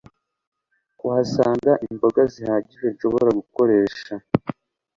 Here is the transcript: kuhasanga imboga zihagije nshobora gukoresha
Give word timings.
kuhasanga 0.99 1.71
imboga 1.87 2.21
zihagije 2.33 2.85
nshobora 2.93 3.29
gukoresha 3.39 4.13